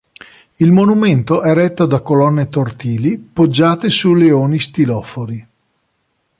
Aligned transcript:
Il 0.55 0.71
monumento 0.71 1.43
è 1.43 1.53
retto 1.53 1.85
da 1.85 1.99
colonne 1.99 2.49
tortili 2.49 3.19
poggiate 3.19 3.91
su 3.91 4.15
leoni 4.15 4.59
stilofori. 4.59 5.47